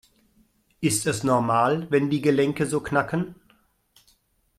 Ist 0.79 1.05
es 1.05 1.23
normal, 1.23 1.85
wenn 1.91 2.09
die 2.09 2.21
Gelenke 2.23 2.65
so 2.65 2.79
knacken? 2.81 3.35